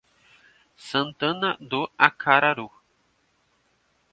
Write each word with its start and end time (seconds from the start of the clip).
Santana 0.77 1.57
do 1.61 1.85
Acaraú 1.95 2.71